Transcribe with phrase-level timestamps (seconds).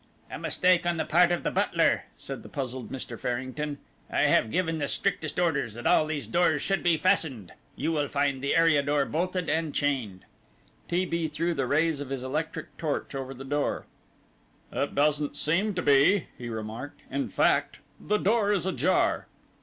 [0.31, 3.19] "A mistake on the part of the butler," said the puzzled Mr.
[3.19, 3.77] Farrington.
[4.09, 7.53] "I have given the strictest orders that all these doors should be fastened.
[7.75, 10.25] You will find the area door bolted and chained."
[10.87, 11.05] T.
[11.05, 11.27] B.
[11.27, 13.85] threw the rays of his electric torch over the door.
[14.71, 19.27] "It doesn't seem to be," he remarked; "in fact, the door is ajar."